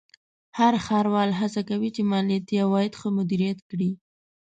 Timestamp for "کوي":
1.69-1.89